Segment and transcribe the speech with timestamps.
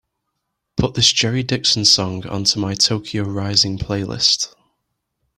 [0.77, 4.47] Put this Jerry Dixon song onto my Tokyo Rising playlist.